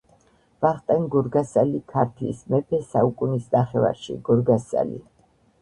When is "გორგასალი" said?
1.15-1.81, 4.31-5.03